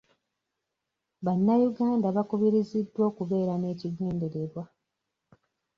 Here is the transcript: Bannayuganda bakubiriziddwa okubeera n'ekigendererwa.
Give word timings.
Bannayuganda 1.25 2.05
bakubiriziddwa 2.17 3.01
okubeera 3.11 3.53
n'ekigendererwa. 3.57 4.63